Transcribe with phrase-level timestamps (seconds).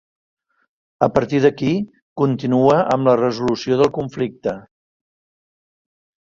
[1.07, 1.73] A partir d'aquí,
[2.21, 4.57] continua amb la resolució del conflicte.